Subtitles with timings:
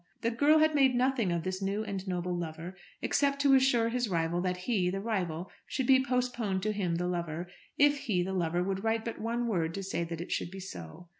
[0.21, 4.09] The girl had made nothing of this new and noble lover, except to assure his
[4.09, 8.33] rival that he, the rival, should be postponed to him, the lover, if he, the
[8.33, 11.07] lover, would write but one word to say that it should be so.